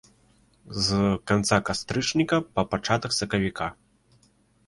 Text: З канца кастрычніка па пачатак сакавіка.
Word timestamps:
З 0.85 1.01
канца 1.31 1.59
кастрычніка 1.67 2.37
па 2.55 2.61
пачатак 2.71 3.11
сакавіка. 3.19 3.67